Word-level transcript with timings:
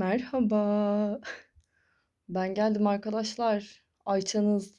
Merhaba. 0.00 1.20
Ben 2.28 2.54
geldim 2.54 2.86
arkadaşlar. 2.86 3.84
Ayça'nız. 4.06 4.74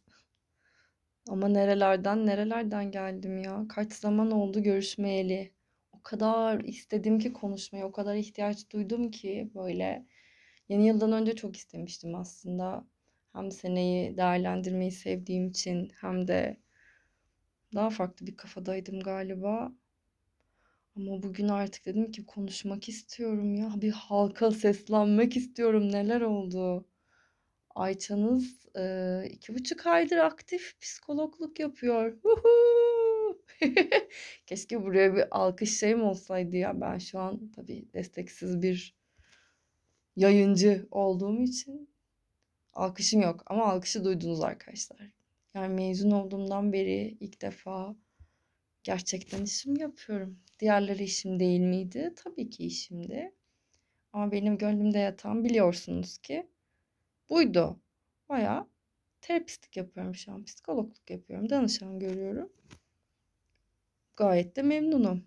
Ama 1.30 1.48
nerelerden 1.48 2.26
nerelerden 2.28 2.92
geldim 2.92 3.44
ya. 3.44 3.66
Kaç 3.70 3.94
zaman 3.94 4.32
oldu 4.32 4.64
görüşmeyeli. 4.64 5.54
O 5.92 6.02
kadar 6.04 6.60
istedim 6.60 7.20
ki 7.20 7.34
konuşmayı, 7.34 7.86
o 7.86 7.92
kadar 7.92 8.16
ihtiyaç 8.16 8.70
duydum 8.72 9.12
ki 9.12 9.52
böyle. 9.56 10.06
Yeni 10.70 10.88
yıldan 10.88 11.12
önce 11.12 11.36
çok 11.36 11.56
istemiştim 11.56 12.16
aslında. 12.16 12.86
Hem 13.34 13.52
seneyi 13.52 14.18
değerlendirmeyi 14.18 14.92
sevdiğim 14.92 15.48
için 15.48 15.92
hem 16.02 16.28
de 16.28 16.58
daha 17.76 17.90
farklı 17.90 18.28
bir 18.28 18.38
kafadaydım 18.38 19.00
galiba. 19.00 19.72
Ama 20.96 21.24
bugün 21.24 21.48
artık 21.48 21.86
dedim 21.86 22.12
ki 22.12 22.26
konuşmak 22.26 22.90
istiyorum 22.90 23.56
ya. 23.56 23.74
Bir 23.76 23.92
halka 23.92 24.52
seslenmek 24.52 25.38
istiyorum. 25.38 25.92
Neler 25.92 26.22
oldu? 26.22 26.86
Ayça'nız 27.76 28.66
e, 28.78 29.24
iki 29.32 29.56
buçuk 29.56 29.88
aydır 29.88 30.18
aktif 30.18 30.80
psikologluk 30.82 31.60
yapıyor. 31.60 32.18
Keşke 34.48 34.84
buraya 34.84 35.16
bir 35.16 35.26
alkış 35.32 35.80
şeyim 35.80 36.04
olsaydı 36.04 36.56
ya. 36.56 36.82
Ben 36.82 36.98
şu 36.98 37.20
an 37.20 37.52
tabii 37.56 37.94
desteksiz 37.94 38.62
bir 38.62 38.96
yayıncı 40.16 40.88
olduğum 40.92 41.42
için 41.42 41.90
alkışım 42.74 43.22
yok. 43.22 43.44
Ama 43.46 43.66
alkışı 43.66 44.04
duydunuz 44.04 44.42
arkadaşlar. 44.42 45.12
Yani 45.54 45.74
mezun 45.74 46.12
olduğumdan 46.12 46.74
beri 46.74 47.18
ilk 47.20 47.42
defa 47.42 47.96
gerçekten 48.84 49.44
işim 49.44 49.78
yapıyorum. 49.78 50.40
Diğerleri 50.62 51.04
işim 51.04 51.40
değil 51.40 51.60
miydi? 51.60 52.14
Tabii 52.16 52.50
ki 52.50 52.66
işimdi. 52.66 53.34
Ama 54.14 54.32
benim 54.32 54.58
gönlümde 54.58 55.00
yatan 55.00 55.44
biliyorsunuz 55.44 56.18
ki 56.18 56.48
buydu. 57.30 57.80
Bayağı 58.30 58.68
terapistlik 59.22 59.78
yapıyorum 59.78 60.16
şu 60.16 60.32
an. 60.32 60.44
Psikologluk 60.44 61.10
yapıyorum. 61.10 61.50
Danışan 61.50 62.00
görüyorum. 62.00 62.50
Gayet 64.16 64.56
de 64.56 64.62
memnunum. 64.62 65.26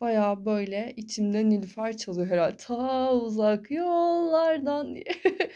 Bayağı 0.00 0.44
böyle 0.44 0.92
içimde 0.96 1.48
Nilüfer 1.48 1.96
çalıyor 1.96 2.26
herhalde. 2.26 2.56
Ta 2.56 3.14
uzak 3.14 3.70
yollardan 3.70 4.94
diye. 4.94 5.04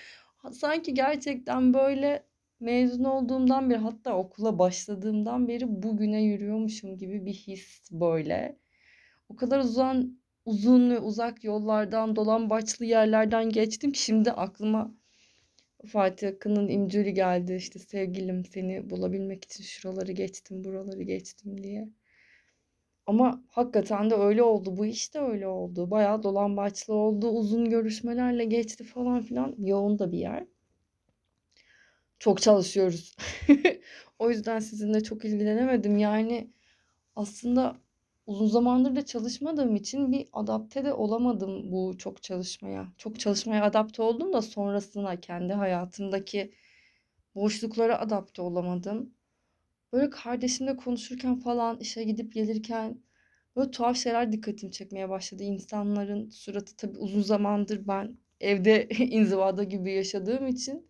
Sanki 0.52 0.94
gerçekten 0.94 1.74
böyle 1.74 2.26
mezun 2.64 3.04
olduğumdan 3.04 3.70
beri 3.70 3.78
hatta 3.78 4.16
okula 4.16 4.58
başladığımdan 4.58 5.48
beri 5.48 5.82
bugüne 5.82 6.22
yürüyormuşum 6.22 6.98
gibi 6.98 7.26
bir 7.26 7.34
his 7.34 7.90
böyle. 7.92 8.58
O 9.28 9.36
kadar 9.36 9.58
uzun 9.58 10.20
uzun 10.44 10.90
ve 10.90 10.98
uzak 10.98 11.44
yollardan, 11.44 12.16
dolambaçlı 12.16 12.84
yerlerden 12.84 13.50
geçtim 13.50 13.92
ki 13.92 14.02
şimdi 14.02 14.32
aklıma 14.32 14.94
Fatih 15.86 16.28
Akın'ın 16.28 16.68
imcülü 16.68 17.10
geldi. 17.10 17.54
İşte 17.54 17.78
sevgilim 17.78 18.44
seni 18.44 18.90
bulabilmek 18.90 19.44
için 19.44 19.64
şuraları 19.64 20.12
geçtim, 20.12 20.64
buraları 20.64 21.02
geçtim 21.02 21.62
diye. 21.62 21.88
Ama 23.06 23.44
hakikaten 23.48 24.10
de 24.10 24.14
öyle 24.14 24.42
oldu. 24.42 24.76
Bu 24.76 24.86
iş 24.86 25.14
de 25.14 25.20
öyle 25.20 25.46
oldu. 25.46 25.90
Bayağı 25.90 26.22
dolambaçlı 26.22 26.94
oldu. 26.94 27.28
Uzun 27.28 27.70
görüşmelerle 27.70 28.44
geçti 28.44 28.84
falan 28.84 29.20
filan. 29.22 29.54
Yoğun 29.58 29.98
da 29.98 30.12
bir 30.12 30.18
yer. 30.18 30.46
Çok 32.25 32.42
çalışıyoruz. 32.42 33.17
O 34.19 34.30
yüzden 34.30 34.58
sizinle 34.58 35.03
çok 35.03 35.25
ilgilenemedim. 35.25 35.98
Yani 35.98 36.50
aslında 37.16 37.77
uzun 38.27 38.47
zamandır 38.47 38.97
da 38.97 39.06
çalışmadığım 39.06 39.77
için 39.77 40.12
bir 40.12 40.28
adapte 40.33 40.84
de 40.84 40.92
olamadım 40.94 41.72
bu 41.72 41.98
çok 41.98 42.22
çalışmaya. 42.22 42.93
Çok 42.98 43.21
çalışmaya 43.21 43.65
adapte 43.65 44.03
oldum 44.03 44.32
da 44.32 44.43
sonrasına 44.43 45.21
kendi 45.21 45.53
hayatımdaki 45.53 46.53
boşluklara 47.34 48.00
adapte 48.00 48.43
olamadım. 48.43 49.15
Böyle 49.93 50.10
kardeşimle 50.10 50.77
konuşurken 50.77 51.37
falan 51.37 51.78
işe 51.81 52.04
gidip 52.04 52.32
gelirken 52.32 52.98
böyle 53.56 53.71
tuhaf 53.71 53.97
şeyler 53.97 54.32
dikkatimi 54.32 54.72
çekmeye 54.72 55.09
başladı. 55.09 55.43
İnsanların 55.43 56.31
suratı 56.31 56.77
tabii 56.77 56.98
uzun 56.98 57.22
zamandır 57.22 57.88
ben 57.88 58.19
evde 58.41 58.88
inzivada 58.98 59.65
gibi 59.65 59.93
yaşadığım 59.93 60.47
için 60.47 60.88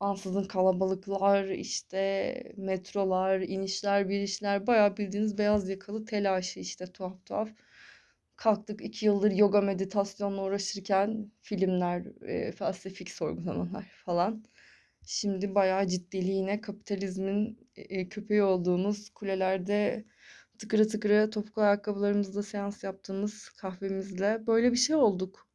ansızın 0.00 0.44
kalabalıklar, 0.44 1.44
işte 1.44 2.34
metrolar, 2.56 3.40
inişler, 3.40 4.08
binişler, 4.08 4.66
bayağı 4.66 4.96
bildiğiniz 4.96 5.38
beyaz 5.38 5.68
yakalı 5.68 6.04
telaşı 6.04 6.60
işte 6.60 6.86
tuhaf 6.86 7.26
tuhaf. 7.26 7.48
Kalktık 8.36 8.82
iki 8.84 9.06
yıldır 9.06 9.30
yoga 9.30 9.60
meditasyonla 9.60 10.42
uğraşırken 10.44 11.32
filmler, 11.42 12.22
e, 12.28 12.52
felsefik 12.52 13.10
sorgulamalar 13.10 13.84
falan. 14.04 14.44
Şimdi 15.06 15.54
bayağı 15.54 15.86
ciddiliğine 15.86 16.60
kapitalizmin 16.60 17.68
e, 17.76 18.08
köpeği 18.08 18.42
olduğumuz 18.42 19.10
kulelerde 19.10 20.04
tıkırı 20.58 20.88
tıkırı 20.88 21.30
topuklu 21.30 21.62
ayakkabılarımızla 21.62 22.42
seans 22.42 22.84
yaptığımız 22.84 23.48
kahvemizle 23.50 24.46
böyle 24.46 24.72
bir 24.72 24.76
şey 24.76 24.96
olduk. 24.96 25.48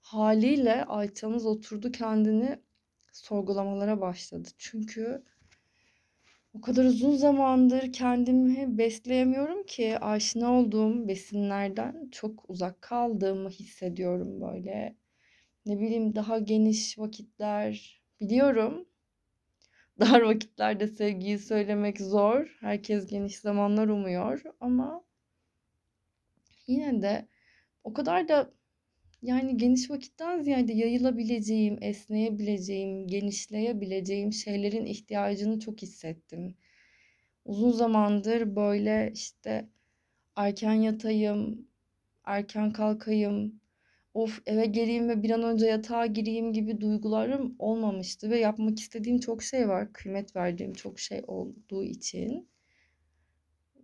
Haliyle 0.00 0.84
Ayça'mız 0.84 1.46
oturdu 1.46 1.92
kendini 1.92 2.58
sorgulamalara 3.14 4.00
başladı. 4.00 4.48
Çünkü 4.58 5.22
o 6.54 6.60
kadar 6.60 6.84
uzun 6.84 7.16
zamandır 7.16 7.92
kendimi 7.92 8.78
besleyemiyorum 8.78 9.66
ki 9.66 9.98
aşina 9.98 10.52
olduğum 10.52 11.08
besinlerden 11.08 12.08
çok 12.12 12.50
uzak 12.50 12.82
kaldığımı 12.82 13.48
hissediyorum 13.48 14.40
böyle. 14.40 14.96
Ne 15.66 15.80
bileyim 15.80 16.14
daha 16.14 16.38
geniş 16.38 16.98
vakitler 16.98 18.02
biliyorum. 18.20 18.86
Dar 20.00 20.20
vakitlerde 20.20 20.88
sevgiyi 20.88 21.38
söylemek 21.38 22.00
zor. 22.00 22.56
Herkes 22.60 23.06
geniş 23.06 23.38
zamanlar 23.38 23.88
umuyor 23.88 24.42
ama 24.60 25.04
yine 26.66 27.02
de 27.02 27.28
o 27.84 27.92
kadar 27.92 28.28
da 28.28 28.50
yani 29.24 29.56
geniş 29.56 29.90
vakitten 29.90 30.42
ziyade 30.42 30.72
yayılabileceğim, 30.72 31.78
esneyebileceğim, 31.80 33.06
genişleyebileceğim 33.06 34.32
şeylerin 34.32 34.86
ihtiyacını 34.86 35.60
çok 35.60 35.82
hissettim. 35.82 36.56
Uzun 37.44 37.70
zamandır 37.70 38.56
böyle 38.56 39.10
işte 39.14 39.68
erken 40.36 40.74
yatayım, 40.74 41.68
erken 42.24 42.72
kalkayım, 42.72 43.60
of 44.14 44.42
eve 44.46 44.66
geleyim 44.66 45.08
ve 45.08 45.22
bir 45.22 45.30
an 45.30 45.42
önce 45.42 45.66
yatağa 45.66 46.06
gireyim 46.06 46.52
gibi 46.52 46.80
duygularım 46.80 47.56
olmamıştı 47.58 48.30
ve 48.30 48.38
yapmak 48.40 48.78
istediğim 48.78 49.20
çok 49.20 49.42
şey 49.42 49.68
var, 49.68 49.92
kıymet 49.92 50.36
verdiğim 50.36 50.72
çok 50.74 50.98
şey 51.00 51.22
olduğu 51.26 51.84
için. 51.84 52.48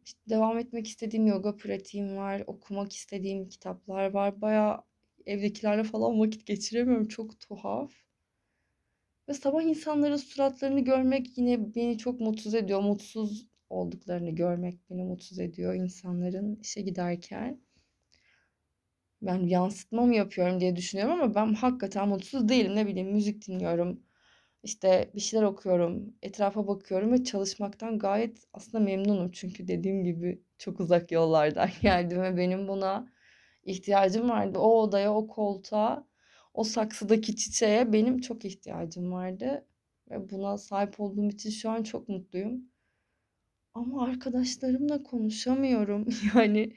İşte 0.04 0.20
devam 0.30 0.58
etmek 0.58 0.88
istediğim 0.88 1.26
yoga 1.26 1.56
pratiğim 1.56 2.16
var, 2.16 2.42
okumak 2.46 2.92
istediğim 2.92 3.48
kitaplar 3.48 4.10
var. 4.10 4.40
Bayağı 4.40 4.89
evdekilerle 5.30 5.84
falan 5.84 6.20
vakit 6.20 6.46
geçiremiyorum. 6.46 7.08
Çok 7.08 7.40
tuhaf. 7.40 7.92
Ve 9.28 9.34
sabah 9.34 9.62
insanların 9.62 10.16
suratlarını 10.16 10.80
görmek 10.80 11.38
yine 11.38 11.74
beni 11.74 11.98
çok 11.98 12.20
mutsuz 12.20 12.54
ediyor. 12.54 12.80
Mutsuz 12.80 13.48
olduklarını 13.70 14.30
görmek 14.30 14.90
beni 14.90 15.04
mutsuz 15.04 15.38
ediyor 15.38 15.74
insanların 15.74 16.56
işe 16.56 16.80
giderken. 16.82 17.60
Ben 19.22 19.46
yansıtma 19.46 20.06
mı 20.06 20.14
yapıyorum 20.14 20.60
diye 20.60 20.76
düşünüyorum 20.76 21.20
ama 21.20 21.34
ben 21.34 21.54
hakikaten 21.54 22.08
mutsuz 22.08 22.48
değilim. 22.48 22.76
Ne 22.76 22.86
bileyim 22.86 23.12
müzik 23.12 23.46
dinliyorum. 23.48 24.02
İşte 24.62 25.10
bir 25.14 25.20
şeyler 25.20 25.44
okuyorum. 25.44 26.14
Etrafa 26.22 26.66
bakıyorum 26.68 27.12
ve 27.12 27.24
çalışmaktan 27.24 27.98
gayet 27.98 28.38
aslında 28.52 28.84
memnunum. 28.84 29.30
Çünkü 29.30 29.68
dediğim 29.68 30.04
gibi 30.04 30.42
çok 30.58 30.80
uzak 30.80 31.12
yollardan 31.12 31.70
geldim 31.82 32.22
ve 32.22 32.36
benim 32.36 32.68
buna 32.68 33.08
ihtiyacım 33.64 34.28
vardı. 34.30 34.58
O 34.58 34.82
odaya, 34.82 35.14
o 35.14 35.26
koltuğa, 35.26 36.06
o 36.54 36.64
saksıdaki 36.64 37.36
çiçeğe 37.36 37.92
benim 37.92 38.20
çok 38.20 38.44
ihtiyacım 38.44 39.12
vardı. 39.12 39.66
Ve 40.10 40.30
buna 40.30 40.58
sahip 40.58 41.00
olduğum 41.00 41.28
için 41.28 41.50
şu 41.50 41.70
an 41.70 41.82
çok 41.82 42.08
mutluyum. 42.08 42.64
Ama 43.74 44.04
arkadaşlarımla 44.04 45.02
konuşamıyorum. 45.02 46.08
Yani 46.34 46.72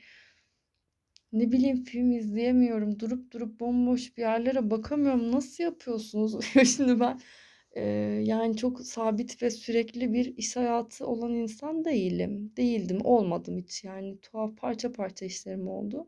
ne 1.31 1.51
bileyim 1.51 1.83
film 1.83 2.11
izleyemiyorum. 2.11 2.99
Durup 2.99 3.31
durup 3.31 3.59
bomboş 3.59 4.17
bir 4.17 4.21
yerlere 4.21 4.71
bakamıyorum. 4.71 5.31
Nasıl 5.31 5.63
yapıyorsunuz? 5.63 6.45
Şimdi 6.75 6.99
ben 6.99 7.19
e, 7.75 7.81
yani 8.23 8.57
çok 8.57 8.81
sabit 8.81 9.43
ve 9.43 9.49
sürekli 9.51 10.13
bir 10.13 10.37
iş 10.37 10.55
hayatı 10.55 11.07
olan 11.07 11.33
insan 11.33 11.85
değilim. 11.85 12.53
Değildim, 12.57 12.99
olmadım 13.03 13.57
hiç. 13.57 13.83
Yani 13.83 14.19
tuhaf 14.21 14.57
parça 14.57 14.91
parça 14.91 15.25
işlerim 15.25 15.67
oldu. 15.67 16.07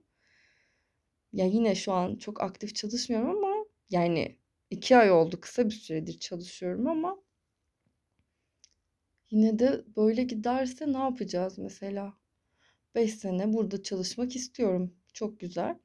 Ya 1.36 1.46
yine 1.46 1.76
şu 1.76 1.94
an 1.94 2.16
çok 2.16 2.42
aktif 2.44 2.76
çalışmıyorum 2.76 3.30
ama 3.46 3.66
yani 3.90 4.40
iki 4.70 4.98
ay 4.98 5.12
oldu 5.12 5.40
kısa 5.42 5.66
bir 5.66 5.72
süredir 5.76 6.20
çalışıyorum 6.20 6.88
ama 6.88 7.18
yine 9.32 9.60
de 9.60 9.86
böyle 9.98 10.24
giderse 10.24 10.94
ne 10.94 10.98
yapacağız 10.98 11.58
mesela? 11.58 12.14
5 12.96 13.16
sene 13.16 13.54
burada 13.54 13.84
çalışmak 13.84 14.36
istiyorum. 14.36 14.96
Çok 15.14 15.40
güzel. 15.40 15.80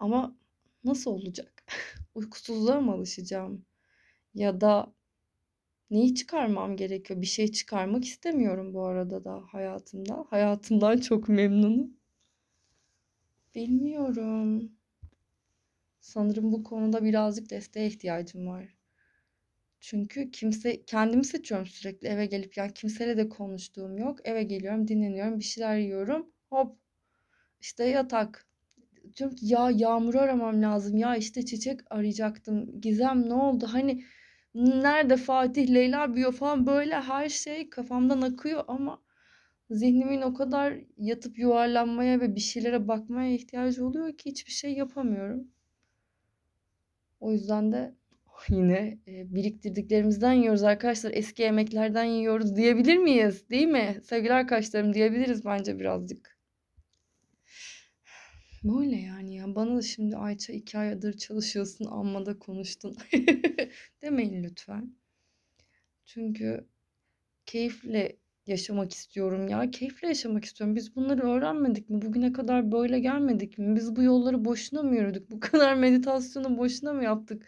Ama 0.00 0.38
nasıl 0.84 1.12
olacak? 1.12 1.64
Uykusuzluğa 2.16 2.80
mı 2.80 2.92
alışacağım? 2.92 3.66
Ya 4.34 4.62
da 4.62 4.94
neyi 5.90 6.16
çıkarmam 6.16 6.76
gerekiyor? 6.76 7.22
Bir 7.22 7.26
şey 7.26 7.52
çıkarmak 7.52 8.04
istemiyorum 8.06 8.74
bu 8.74 8.86
arada 8.86 9.24
da 9.24 9.44
hayatımda. 9.52 10.26
Hayatımdan 10.30 10.98
çok 10.98 11.30
memnunum. 11.30 11.97
Bilmiyorum. 13.58 14.72
Sanırım 16.00 16.52
bu 16.52 16.64
konuda 16.64 17.04
birazcık 17.04 17.50
desteğe 17.50 17.86
ihtiyacım 17.86 18.46
var. 18.46 18.76
Çünkü 19.80 20.30
kimse 20.30 20.84
kendimi 20.84 21.24
seçiyorum 21.24 21.66
sürekli 21.66 22.08
eve 22.08 22.26
gelip 22.26 22.56
yani 22.56 22.74
kimseyle 22.74 23.16
de 23.16 23.28
konuştuğum 23.28 23.98
yok. 23.98 24.18
Eve 24.24 24.42
geliyorum, 24.42 24.88
dinleniyorum, 24.88 25.38
bir 25.38 25.44
şeyler 25.44 25.76
yiyorum. 25.76 26.26
Hop 26.50 26.76
işte 27.60 27.84
yatak. 27.84 28.46
Diyorum 29.16 29.36
ki 29.36 29.46
ya 29.46 29.70
Yağmur'u 29.70 30.18
aramam 30.18 30.62
lazım. 30.62 30.96
Ya 30.96 31.16
işte 31.16 31.46
Çiçek 31.46 31.80
arayacaktım. 31.90 32.80
Gizem 32.80 33.28
ne 33.28 33.34
oldu? 33.34 33.68
Hani 33.72 34.04
nerede 34.54 35.16
Fatih, 35.16 35.74
Leyla 35.74 36.14
büyüyor 36.14 36.32
falan 36.32 36.66
böyle 36.66 37.00
her 37.00 37.28
şey 37.28 37.70
kafamdan 37.70 38.22
akıyor 38.22 38.64
ama 38.68 39.02
zihnimin 39.70 40.22
o 40.22 40.34
kadar 40.34 40.78
yatıp 40.96 41.38
yuvarlanmaya 41.38 42.20
ve 42.20 42.34
bir 42.34 42.40
şeylere 42.40 42.88
bakmaya 42.88 43.34
ihtiyacı 43.34 43.86
oluyor 43.86 44.16
ki 44.16 44.30
hiçbir 44.30 44.52
şey 44.52 44.72
yapamıyorum. 44.72 45.48
O 47.20 47.32
yüzden 47.32 47.72
de 47.72 47.94
yine 48.48 48.98
e, 49.06 49.34
biriktirdiklerimizden 49.34 50.32
yiyoruz 50.32 50.62
arkadaşlar. 50.62 51.10
Eski 51.14 51.42
yemeklerden 51.42 52.04
yiyoruz 52.04 52.56
diyebilir 52.56 52.96
miyiz? 52.96 53.50
Değil 53.50 53.66
mi? 53.66 54.00
Sevgili 54.04 54.32
arkadaşlarım 54.32 54.94
diyebiliriz 54.94 55.44
bence 55.44 55.78
birazcık. 55.78 56.38
Böyle 58.64 58.96
yani 58.96 59.34
ya. 59.34 59.54
Bana 59.54 59.76
da 59.76 59.82
şimdi 59.82 60.16
Ayça 60.16 60.52
iki 60.52 60.78
aydır 60.78 61.16
çalışıyorsun 61.16 61.84
amma 61.84 62.26
da 62.26 62.38
konuştun. 62.38 62.96
Demeyin 64.02 64.44
lütfen. 64.44 64.96
Çünkü 66.04 66.66
keyifle 67.46 68.16
yaşamak 68.48 68.92
istiyorum 68.92 69.48
ya. 69.48 69.70
Keyifle 69.70 70.08
yaşamak 70.08 70.44
istiyorum. 70.44 70.76
Biz 70.76 70.96
bunları 70.96 71.22
öğrenmedik 71.22 71.90
mi? 71.90 72.02
Bugüne 72.02 72.32
kadar 72.32 72.72
böyle 72.72 73.00
gelmedik 73.00 73.58
mi? 73.58 73.76
Biz 73.76 73.96
bu 73.96 74.02
yolları 74.02 74.44
boşuna 74.44 74.82
mı 74.82 74.96
yürüdük? 74.96 75.30
Bu 75.30 75.40
kadar 75.40 75.74
meditasyonu 75.74 76.58
boşuna 76.58 76.92
mı 76.92 77.04
yaptık? 77.04 77.46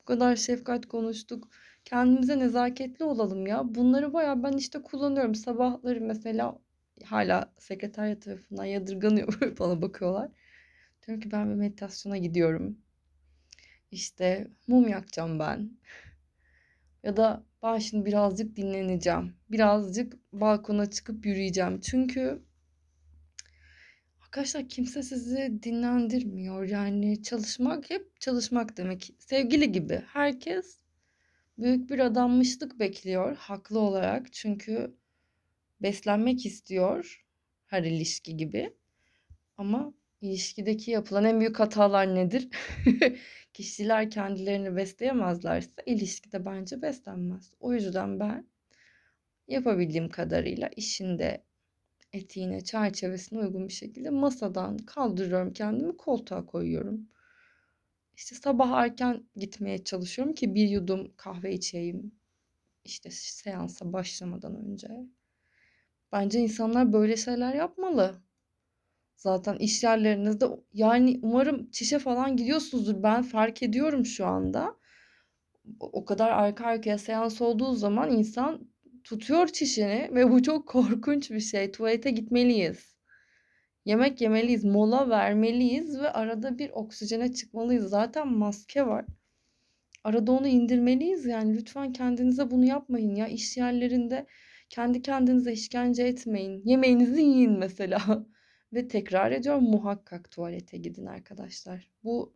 Bu 0.00 0.04
kadar 0.04 0.36
şefkat 0.36 0.86
konuştuk. 0.86 1.48
Kendimize 1.84 2.38
nezaketli 2.38 3.04
olalım 3.04 3.46
ya. 3.46 3.74
Bunları 3.74 4.12
baya 4.12 4.42
ben 4.42 4.52
işte 4.52 4.82
kullanıyorum. 4.82 5.34
Sabahları 5.34 6.00
mesela 6.00 6.58
hala 7.04 7.52
sekreterya 7.58 8.20
tarafından 8.20 8.64
yadırganıyor 8.64 9.28
bana 9.58 9.82
bakıyorlar. 9.82 10.30
Diyorum 11.06 11.20
ki 11.22 11.32
ben 11.32 11.50
bir 11.50 11.54
meditasyona 11.54 12.16
gidiyorum. 12.16 12.78
İşte 13.90 14.48
mum 14.66 14.88
yakacağım 14.88 15.38
ben. 15.38 15.70
Ya 17.02 17.16
da 17.16 17.44
ben 17.62 17.78
şimdi 17.78 18.06
birazcık 18.06 18.56
dinleneceğim. 18.56 19.36
Birazcık 19.50 20.16
balkona 20.32 20.90
çıkıp 20.90 21.26
yürüyeceğim. 21.26 21.80
Çünkü 21.80 22.42
arkadaşlar 24.22 24.68
kimse 24.68 25.02
sizi 25.02 25.58
dinlendirmiyor. 25.62 26.64
Yani 26.64 27.22
çalışmak 27.22 27.90
hep 27.90 28.20
çalışmak 28.20 28.76
demek. 28.76 29.14
Sevgili 29.18 29.72
gibi 29.72 30.02
herkes 30.06 30.78
büyük 31.58 31.90
bir 31.90 31.98
adanmışlık 31.98 32.78
bekliyor 32.78 33.36
haklı 33.36 33.78
olarak. 33.78 34.32
Çünkü 34.32 34.96
beslenmek 35.82 36.46
istiyor 36.46 37.24
her 37.66 37.82
ilişki 37.82 38.36
gibi. 38.36 38.74
Ama 39.56 39.94
ilişkideki 40.20 40.90
yapılan 40.90 41.24
en 41.24 41.40
büyük 41.40 41.60
hatalar 41.60 42.14
nedir? 42.14 42.48
Kişiler 43.58 44.10
kendilerini 44.10 44.76
besleyemezlerse 44.76 45.70
ilişkide 45.86 46.44
bence 46.44 46.82
beslenmez. 46.82 47.52
O 47.60 47.74
yüzden 47.74 48.20
ben 48.20 48.46
yapabildiğim 49.48 50.08
kadarıyla 50.08 50.68
işinde 50.76 51.44
etiğine, 52.12 52.64
çerçevesine 52.64 53.38
uygun 53.38 53.68
bir 53.68 53.72
şekilde 53.72 54.10
masadan 54.10 54.76
kaldırıyorum 54.78 55.52
kendimi, 55.52 55.96
koltuğa 55.96 56.46
koyuyorum. 56.46 57.08
İşte 58.16 58.34
sabah 58.34 58.70
erken 58.72 59.24
gitmeye 59.36 59.84
çalışıyorum 59.84 60.34
ki 60.34 60.54
bir 60.54 60.68
yudum 60.68 61.12
kahve 61.16 61.54
içeyim. 61.54 62.12
İşte 62.84 63.10
seansa 63.10 63.92
başlamadan 63.92 64.56
önce. 64.56 64.88
Bence 66.12 66.40
insanlar 66.40 66.92
böyle 66.92 67.16
şeyler 67.16 67.54
yapmalı. 67.54 68.22
Zaten 69.18 69.56
iş 69.56 69.84
yerlerinizde 69.84 70.46
yani 70.72 71.20
umarım 71.22 71.70
çişe 71.70 71.98
falan 71.98 72.36
gidiyorsunuzdur. 72.36 73.02
Ben 73.02 73.22
fark 73.22 73.62
ediyorum 73.62 74.06
şu 74.06 74.26
anda. 74.26 74.76
O 75.80 76.04
kadar 76.04 76.30
arka 76.30 76.64
arkaya 76.64 76.98
seans 76.98 77.40
olduğu 77.40 77.74
zaman 77.74 78.10
insan 78.10 78.68
tutuyor 79.04 79.46
çişini 79.46 80.10
ve 80.14 80.30
bu 80.30 80.42
çok 80.42 80.68
korkunç 80.68 81.30
bir 81.30 81.40
şey. 81.40 81.72
Tuvalete 81.72 82.10
gitmeliyiz. 82.10 82.96
Yemek 83.84 84.20
yemeliyiz, 84.20 84.64
mola 84.64 85.08
vermeliyiz 85.08 86.00
ve 86.00 86.10
arada 86.12 86.58
bir 86.58 86.70
oksijene 86.70 87.32
çıkmalıyız. 87.32 87.90
Zaten 87.90 88.28
maske 88.28 88.86
var. 88.86 89.04
Arada 90.04 90.32
onu 90.32 90.46
indirmeliyiz 90.48 91.26
yani. 91.26 91.56
Lütfen 91.56 91.92
kendinize 91.92 92.50
bunu 92.50 92.64
yapmayın 92.64 93.14
ya. 93.14 93.28
İş 93.28 93.56
yerlerinde 93.56 94.26
kendi 94.70 95.02
kendinize 95.02 95.52
işkence 95.52 96.02
etmeyin. 96.02 96.62
Yemeğinizi 96.64 97.22
yiyin 97.22 97.58
mesela. 97.58 98.26
Ve 98.72 98.88
tekrar 98.88 99.32
ediyorum 99.32 99.64
muhakkak 99.64 100.30
tuvalete 100.30 100.78
gidin 100.78 101.06
arkadaşlar. 101.06 101.90
Bu 102.04 102.32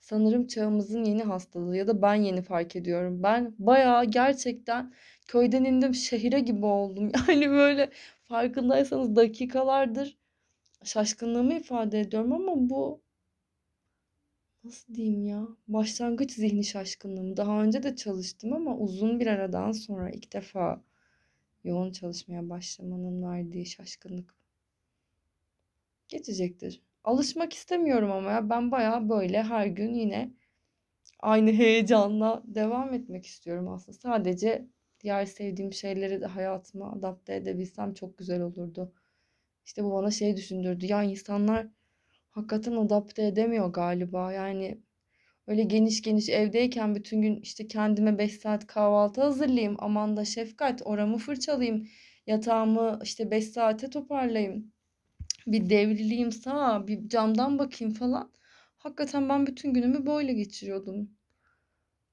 sanırım 0.00 0.46
çağımızın 0.46 1.04
yeni 1.04 1.22
hastalığı 1.22 1.76
ya 1.76 1.86
da 1.86 2.02
ben 2.02 2.14
yeni 2.14 2.42
fark 2.42 2.76
ediyorum. 2.76 3.22
Ben 3.22 3.54
bayağı 3.58 4.04
gerçekten 4.04 4.92
köyden 5.28 5.64
indim 5.64 5.94
şehire 5.94 6.40
gibi 6.40 6.66
oldum. 6.66 7.12
Yani 7.28 7.50
böyle 7.50 7.90
farkındaysanız 8.24 9.16
dakikalardır 9.16 10.18
şaşkınlığımı 10.84 11.54
ifade 11.54 12.00
ediyorum 12.00 12.32
ama 12.32 12.70
bu 12.70 13.02
nasıl 14.64 14.94
diyeyim 14.94 15.26
ya? 15.26 15.48
Başlangıç 15.68 16.32
zihni 16.32 16.64
şaşkınlığım. 16.64 17.36
Daha 17.36 17.62
önce 17.62 17.82
de 17.82 17.96
çalıştım 17.96 18.52
ama 18.52 18.76
uzun 18.76 19.20
bir 19.20 19.26
aradan 19.26 19.72
sonra 19.72 20.10
ilk 20.10 20.32
defa 20.32 20.82
yoğun 21.64 21.92
çalışmaya 21.92 22.50
başlamanın 22.50 23.22
verdiği 23.22 23.66
şaşkınlık 23.66 24.34
geçecektir. 26.08 26.82
Alışmak 27.04 27.52
istemiyorum 27.52 28.12
ama 28.12 28.32
ya 28.32 28.50
ben 28.50 28.70
bayağı 28.70 29.08
böyle 29.08 29.42
her 29.42 29.66
gün 29.66 29.94
yine 29.94 30.32
aynı 31.20 31.52
heyecanla 31.52 32.42
devam 32.46 32.94
etmek 32.94 33.26
istiyorum 33.26 33.68
aslında. 33.68 33.98
Sadece 33.98 34.66
diğer 35.00 35.26
sevdiğim 35.26 35.72
şeyleri 35.72 36.20
de 36.20 36.26
hayatıma 36.26 36.92
adapte 36.92 37.34
edebilsem 37.34 37.94
çok 37.94 38.18
güzel 38.18 38.42
olurdu. 38.42 38.92
İşte 39.66 39.84
bu 39.84 39.92
bana 39.92 40.10
şey 40.10 40.36
düşündürdü. 40.36 40.86
Ya 40.86 41.02
insanlar 41.02 41.66
hakikaten 42.30 42.72
adapte 42.72 43.26
edemiyor 43.26 43.72
galiba. 43.72 44.32
Yani 44.32 44.80
öyle 45.46 45.62
geniş 45.64 46.02
geniş 46.02 46.28
evdeyken 46.28 46.94
bütün 46.94 47.22
gün 47.22 47.36
işte 47.40 47.68
kendime 47.68 48.18
5 48.18 48.40
saat 48.40 48.66
kahvaltı 48.66 49.20
hazırlayayım. 49.22 49.76
Aman 49.78 50.16
da 50.16 50.24
şefkat 50.24 50.82
oramı 50.84 51.18
fırçalayayım. 51.18 51.88
Yatağımı 52.26 53.00
işte 53.02 53.30
5 53.30 53.48
saate 53.48 53.90
toparlayayım 53.90 54.72
bir 55.46 55.70
devrileyim 55.70 56.32
sağa, 56.32 56.86
bir 56.88 57.08
camdan 57.08 57.58
bakayım 57.58 57.94
falan. 57.94 58.32
Hakikaten 58.78 59.28
ben 59.28 59.46
bütün 59.46 59.74
günümü 59.74 60.06
böyle 60.06 60.32
geçiriyordum. 60.32 61.10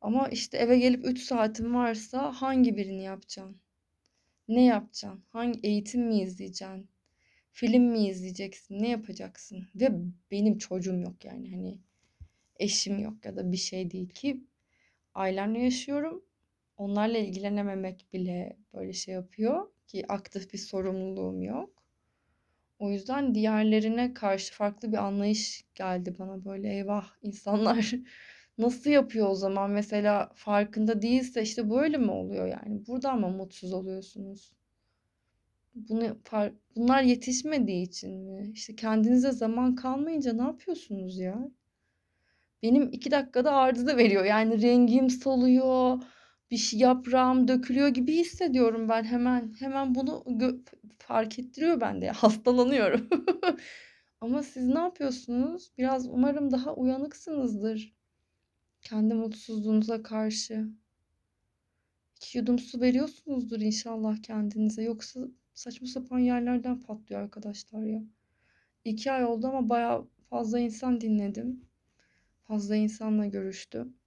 Ama 0.01 0.27
işte 0.27 0.57
eve 0.57 0.79
gelip 0.79 1.05
3 1.05 1.21
saatim 1.21 1.75
varsa 1.75 2.31
hangi 2.31 2.77
birini 2.77 3.03
yapacaksın? 3.03 3.61
Ne 4.47 4.65
yapacaksın? 4.65 5.23
Hangi 5.29 5.59
eğitim 5.63 6.07
mi 6.07 6.21
izleyeceksin? 6.21 6.89
Film 7.51 7.83
mi 7.83 8.07
izleyeceksin? 8.07 8.81
Ne 8.81 8.89
yapacaksın? 8.89 9.67
Ve 9.75 9.91
benim 10.31 10.57
çocuğum 10.57 10.99
yok 10.99 11.25
yani 11.25 11.51
hani 11.51 11.77
eşim 12.59 12.99
yok 12.99 13.25
ya 13.25 13.35
da 13.35 13.51
bir 13.51 13.57
şey 13.57 13.91
değil 13.91 14.09
ki 14.09 14.43
ailemle 15.13 15.59
yaşıyorum. 15.59 16.25
Onlarla 16.77 17.17
ilgilenememek 17.17 18.07
bile 18.13 18.57
böyle 18.73 18.93
şey 18.93 19.13
yapıyor 19.13 19.67
ki 19.87 20.05
aktif 20.09 20.53
bir 20.53 20.57
sorumluluğum 20.57 21.41
yok. 21.41 21.82
O 22.79 22.91
yüzden 22.91 23.35
diğerlerine 23.35 24.13
karşı 24.13 24.53
farklı 24.53 24.91
bir 24.91 24.97
anlayış 24.97 25.65
geldi 25.75 26.15
bana 26.19 26.45
böyle 26.45 26.73
eyvah 26.73 27.07
insanlar 27.21 27.93
nasıl 28.57 28.89
yapıyor 28.89 29.29
o 29.29 29.35
zaman 29.35 29.71
mesela 29.71 30.31
farkında 30.35 31.01
değilse 31.01 31.41
işte 31.41 31.69
böyle 31.69 31.97
mi 31.97 32.11
oluyor 32.11 32.47
yani 32.47 32.87
buradan 32.87 33.19
mı 33.19 33.29
mutsuz 33.29 33.73
oluyorsunuz? 33.73 34.53
Bunu 35.75 36.17
bunlar 36.75 37.03
yetişmediği 37.03 37.83
için 37.87 38.11
mi? 38.11 38.51
İşte 38.53 38.75
kendinize 38.75 39.31
zaman 39.31 39.75
kalmayınca 39.75 40.33
ne 40.33 40.41
yapıyorsunuz 40.41 41.17
ya? 41.19 41.49
Benim 42.63 42.89
iki 42.91 43.11
dakikada 43.11 43.51
arıza 43.51 43.97
veriyor. 43.97 44.25
Yani 44.25 44.61
rengim 44.61 45.09
soluyor, 45.09 46.03
bir 46.53 46.57
şey 46.57 46.79
yaprağım 46.79 47.47
dökülüyor 47.47 47.87
gibi 47.87 48.13
hissediyorum 48.13 48.89
ben 48.89 49.03
hemen. 49.03 49.53
Hemen 49.59 49.95
bunu 49.95 50.23
fark 50.99 51.39
ettiriyor 51.39 51.81
bende. 51.81 52.09
Hastalanıyorum. 52.11 53.09
Ama 54.21 54.43
siz 54.43 54.67
ne 54.67 54.79
yapıyorsunuz? 54.79 55.71
Biraz 55.77 56.07
umarım 56.07 56.51
daha 56.51 56.75
uyanıksınızdır. 56.75 57.93
Kendi 58.81 59.13
mutsuzluğunuza 59.13 60.03
karşı. 60.03 60.67
İki 62.17 62.37
yudum 62.37 62.59
su 62.59 62.81
veriyorsunuzdur 62.81 63.59
inşallah 63.59 64.21
kendinize. 64.23 64.83
Yoksa 64.83 65.19
saçma 65.53 65.87
sapan 65.87 66.19
yerlerden 66.19 66.79
patlıyor 66.79 67.21
arkadaşlar 67.21 67.83
ya. 67.83 68.03
İki 68.85 69.11
ay 69.11 69.25
oldu 69.25 69.47
ama 69.47 69.69
bayağı 69.69 70.07
fazla 70.29 70.59
insan 70.59 71.01
dinledim. 71.01 71.65
Fazla 72.47 72.75
insanla 72.75 73.25
görüştüm. 73.25 73.97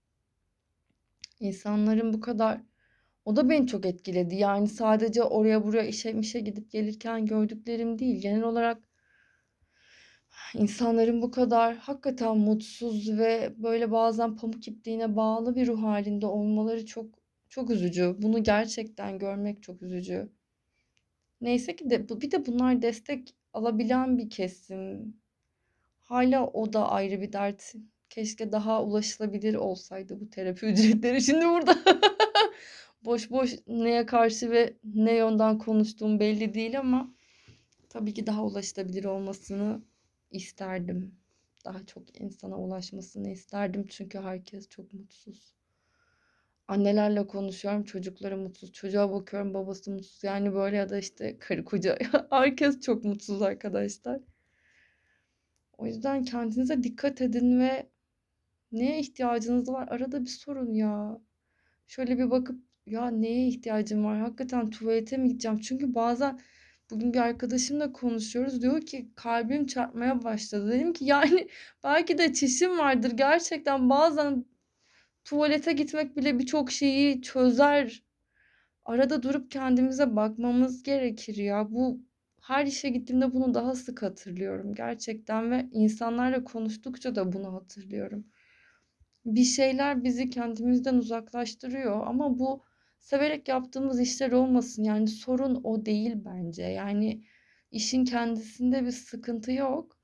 İnsanların 1.40 2.12
bu 2.12 2.20
kadar 2.20 2.60
o 3.24 3.36
da 3.36 3.48
beni 3.48 3.66
çok 3.66 3.86
etkiledi. 3.86 4.34
Yani 4.36 4.68
sadece 4.68 5.22
oraya 5.22 5.64
buraya 5.64 5.86
işe 5.86 6.12
mişe 6.12 6.40
gidip 6.40 6.70
gelirken 6.70 7.26
gördüklerim 7.26 7.98
değil. 7.98 8.22
Genel 8.22 8.42
olarak 8.42 8.88
insanların 10.54 11.22
bu 11.22 11.30
kadar 11.30 11.76
hakikaten 11.76 12.38
mutsuz 12.38 13.18
ve 13.18 13.54
böyle 13.56 13.90
bazen 13.90 14.36
pamuk 14.36 14.68
ipliğine 14.68 15.16
bağlı 15.16 15.56
bir 15.56 15.66
ruh 15.66 15.82
halinde 15.82 16.26
olmaları 16.26 16.86
çok 16.86 17.06
çok 17.48 17.70
üzücü. 17.70 18.16
Bunu 18.18 18.42
gerçekten 18.42 19.18
görmek 19.18 19.62
çok 19.62 19.82
üzücü. 19.82 20.28
Neyse 21.40 21.76
ki 21.76 21.90
de 21.90 22.08
bir 22.08 22.30
de 22.30 22.46
bunlar 22.46 22.82
destek 22.82 23.34
alabilen 23.52 24.18
bir 24.18 24.30
kesim. 24.30 25.16
Hala 26.02 26.46
o 26.46 26.72
da 26.72 26.88
ayrı 26.90 27.20
bir 27.20 27.32
dert. 27.32 27.74
Keşke 28.10 28.52
daha 28.52 28.84
ulaşılabilir 28.84 29.54
olsaydı 29.54 30.20
bu 30.20 30.30
terapi 30.30 30.66
ücretleri. 30.72 31.22
Şimdi 31.22 31.44
burada 31.44 31.78
boş 33.04 33.30
boş 33.30 33.54
neye 33.66 34.06
karşı 34.06 34.50
ve 34.50 34.76
ne 34.84 35.14
yönden 35.14 35.58
konuştuğum 35.58 36.20
belli 36.20 36.54
değil 36.54 36.78
ama 36.78 37.14
tabii 37.88 38.14
ki 38.14 38.26
daha 38.26 38.44
ulaşılabilir 38.44 39.04
olmasını 39.04 39.82
isterdim. 40.30 41.14
Daha 41.64 41.86
çok 41.86 42.20
insana 42.20 42.58
ulaşmasını 42.58 43.30
isterdim 43.30 43.86
çünkü 43.88 44.18
herkes 44.18 44.68
çok 44.68 44.92
mutsuz. 44.92 45.56
Annelerle 46.68 47.26
konuşuyorum, 47.26 47.84
çocukları 47.84 48.36
mutsuz. 48.36 48.72
Çocuğa 48.72 49.12
bakıyorum, 49.12 49.54
babası 49.54 49.90
mutsuz. 49.90 50.24
Yani 50.24 50.54
böyle 50.54 50.76
ya 50.76 50.88
da 50.88 50.98
işte 50.98 51.38
karı 51.38 51.64
koca. 51.64 51.98
Herkes 52.30 52.80
çok 52.80 53.04
mutsuz 53.04 53.42
arkadaşlar. 53.42 54.20
O 55.78 55.86
yüzden 55.86 56.24
kendinize 56.24 56.82
dikkat 56.82 57.20
edin 57.20 57.60
ve 57.60 57.86
neye 58.76 59.00
ihtiyacınız 59.00 59.68
var? 59.68 59.88
Arada 59.88 60.22
bir 60.22 60.30
sorun 60.30 60.74
ya. 60.74 61.18
Şöyle 61.86 62.18
bir 62.18 62.30
bakıp 62.30 62.60
ya 62.86 63.10
neye 63.10 63.48
ihtiyacım 63.48 64.04
var? 64.04 64.18
Hakikaten 64.18 64.70
tuvalete 64.70 65.16
mi 65.16 65.28
gideceğim? 65.28 65.60
Çünkü 65.60 65.94
bazen 65.94 66.40
bugün 66.90 67.14
bir 67.14 67.18
arkadaşımla 67.18 67.92
konuşuyoruz. 67.92 68.62
Diyor 68.62 68.80
ki 68.80 69.10
kalbim 69.16 69.66
çarpmaya 69.66 70.24
başladı. 70.24 70.70
Dedim 70.72 70.92
ki 70.92 71.04
yani 71.04 71.48
belki 71.84 72.18
de 72.18 72.32
çişim 72.32 72.78
vardır. 72.78 73.10
Gerçekten 73.10 73.90
bazen 73.90 74.44
tuvalete 75.24 75.72
gitmek 75.72 76.16
bile 76.16 76.38
birçok 76.38 76.70
şeyi 76.72 77.22
çözer. 77.22 78.02
Arada 78.84 79.22
durup 79.22 79.50
kendimize 79.50 80.16
bakmamız 80.16 80.82
gerekir 80.82 81.36
ya. 81.36 81.70
Bu 81.70 82.00
her 82.42 82.66
işe 82.66 82.88
gittiğimde 82.88 83.32
bunu 83.34 83.54
daha 83.54 83.74
sık 83.74 84.02
hatırlıyorum 84.02 84.74
gerçekten 84.74 85.50
ve 85.50 85.68
insanlarla 85.72 86.44
konuştukça 86.44 87.14
da 87.14 87.32
bunu 87.32 87.54
hatırlıyorum. 87.54 88.26
Bir 89.26 89.44
şeyler 89.44 90.04
bizi 90.04 90.30
kendimizden 90.30 90.94
uzaklaştırıyor 90.94 92.06
ama 92.06 92.38
bu 92.38 92.62
severek 93.00 93.48
yaptığımız 93.48 94.00
işler 94.00 94.32
olmasın. 94.32 94.84
Yani 94.84 95.08
sorun 95.08 95.60
o 95.64 95.86
değil 95.86 96.12
bence. 96.24 96.62
Yani 96.62 97.24
işin 97.70 98.04
kendisinde 98.04 98.84
bir 98.86 98.90
sıkıntı 98.92 99.52
yok. 99.52 99.98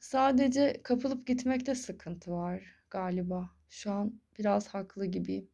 Sadece 0.00 0.80
kapılıp 0.84 1.26
gitmekte 1.26 1.74
sıkıntı 1.74 2.32
var 2.32 2.62
galiba. 2.90 3.50
Şu 3.70 3.92
an 3.92 4.20
biraz 4.38 4.68
haklı 4.68 5.06
gibiyim. 5.06 5.50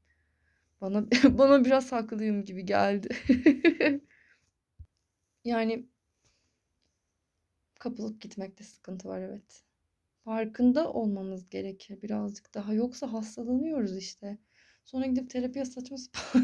Bana 0.80 1.06
bana 1.38 1.64
biraz 1.64 1.92
haklıyım 1.92 2.44
gibi 2.44 2.66
geldi. 2.66 3.08
yani 5.44 5.86
kapılıp 7.80 8.20
gitmekte 8.20 8.64
sıkıntı 8.64 9.08
var 9.08 9.20
evet. 9.20 9.64
Farkında 10.24 10.92
olmamız 10.92 11.48
gerekir 11.48 12.02
birazcık 12.02 12.54
daha. 12.54 12.74
Yoksa 12.74 13.12
hastalanıyoruz 13.12 13.96
işte. 13.96 14.38
Sonra 14.84 15.06
gidip 15.06 15.30
terapiye 15.30 15.64
saçma 15.64 15.96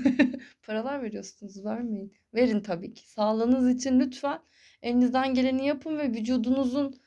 paralar 0.63 1.03
veriyorsunuz. 1.03 1.65
Vermeyin. 1.65 2.13
Verin 2.35 2.61
tabii 2.61 2.95
ki. 2.95 3.09
Sağlığınız 3.11 3.77
için 3.77 4.01
lütfen 4.01 4.41
elinizden 4.83 5.35
geleni 5.35 5.67
yapın 5.67 5.99
ve 5.99 6.09
vücudunuzun 6.09 7.01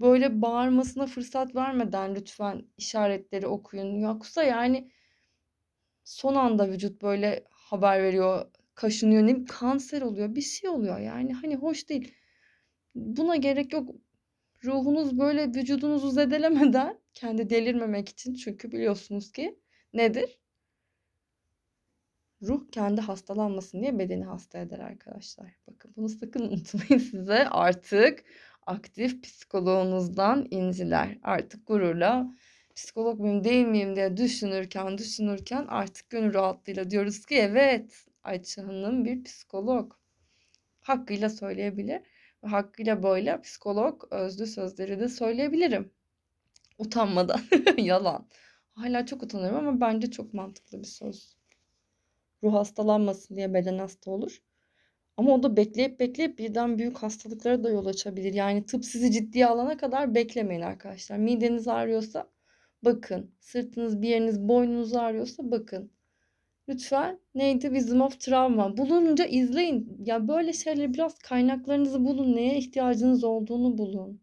böyle 0.00 0.42
bağırmasına 0.42 1.06
fırsat 1.06 1.54
vermeden 1.54 2.14
lütfen 2.14 2.62
işaretleri 2.76 3.46
okuyun. 3.46 3.94
Yoksa 3.98 4.42
yani 4.42 4.90
son 6.04 6.34
anda 6.34 6.68
vücut 6.68 7.02
böyle 7.02 7.44
haber 7.50 8.02
veriyor, 8.02 8.46
kaşınıyor, 8.74 9.26
ne 9.26 9.44
kanser 9.44 10.02
oluyor, 10.02 10.34
bir 10.34 10.42
şey 10.42 10.70
oluyor 10.70 10.98
yani 10.98 11.34
hani 11.34 11.56
hoş 11.56 11.88
değil. 11.88 12.14
Buna 12.94 13.36
gerek 13.36 13.72
yok. 13.72 13.90
Ruhunuz 14.64 15.18
böyle 15.18 15.48
vücudunuzu 15.48 16.10
zedelemeden 16.10 16.98
kendi 17.14 17.50
delirmemek 17.50 18.08
için 18.08 18.34
çünkü 18.34 18.72
biliyorsunuz 18.72 19.32
ki 19.32 19.58
nedir? 19.92 20.38
Ruh 22.42 22.70
kendi 22.72 23.00
hastalanmasın 23.00 23.82
diye 23.82 23.98
bedeni 23.98 24.24
hasta 24.24 24.58
eder 24.58 24.78
arkadaşlar. 24.78 25.52
Bakın 25.66 25.92
bunu 25.96 26.08
sakın 26.08 26.40
unutmayın 26.52 26.98
size 26.98 27.48
artık 27.48 28.24
aktif 28.66 29.22
psikoloğunuzdan 29.22 30.46
inciler. 30.50 31.18
Artık 31.22 31.66
gururla 31.66 32.34
psikolog 32.74 33.20
muyum 33.20 33.44
değil 33.44 33.66
miyim 33.66 33.96
diye 33.96 34.16
düşünürken 34.16 34.98
düşünürken 34.98 35.66
artık 35.68 36.10
gönül 36.10 36.34
rahatlığıyla 36.34 36.90
diyoruz 36.90 37.26
ki 37.26 37.34
evet 37.34 38.06
Ayça 38.24 38.62
Hanım 38.62 39.04
bir 39.04 39.24
psikolog. 39.24 39.92
Hakkıyla 40.80 41.30
söyleyebilir. 41.30 42.00
Hakkıyla 42.42 43.02
böyle 43.02 43.40
psikolog 43.40 44.04
özlü 44.10 44.46
sözleri 44.46 45.00
de 45.00 45.08
söyleyebilirim. 45.08 45.92
Utanmadan. 46.78 47.40
Yalan. 47.76 48.28
Hala 48.74 49.06
çok 49.06 49.22
utanıyorum 49.22 49.68
ama 49.68 49.80
bence 49.80 50.10
çok 50.10 50.34
mantıklı 50.34 50.78
bir 50.78 50.86
söz. 50.86 51.36
Ruh 52.42 52.54
hastalanmasın 52.54 53.36
diye 53.36 53.54
beden 53.54 53.78
hasta 53.78 54.10
olur. 54.10 54.42
Ama 55.16 55.34
o 55.34 55.42
da 55.42 55.56
bekleyip 55.56 56.00
bekleyip 56.00 56.38
birden 56.38 56.78
büyük 56.78 56.98
hastalıklara 56.98 57.64
da 57.64 57.70
yol 57.70 57.86
açabilir. 57.86 58.34
Yani 58.34 58.66
tıp 58.66 58.84
sizi 58.84 59.12
ciddiye 59.12 59.46
alana 59.46 59.76
kadar 59.76 60.14
beklemeyin 60.14 60.62
arkadaşlar. 60.62 61.18
Mideniz 61.18 61.68
ağrıyorsa 61.68 62.30
bakın. 62.82 63.34
Sırtınız, 63.40 64.02
bir 64.02 64.08
yeriniz, 64.08 64.40
boynunuz 64.48 64.94
ağrıyorsa 64.94 65.50
bakın. 65.50 65.92
Lütfen 66.68 67.20
neydi? 67.34 67.66
Wisdom 67.66 68.00
of 68.00 68.20
Trauma. 68.20 68.76
Bulunca 68.76 69.24
izleyin. 69.24 69.96
Ya 70.04 70.28
böyle 70.28 70.52
şeyleri 70.52 70.94
biraz 70.94 71.18
kaynaklarınızı 71.18 72.04
bulun. 72.04 72.36
Neye 72.36 72.58
ihtiyacınız 72.58 73.24
olduğunu 73.24 73.78
bulun. 73.78 74.20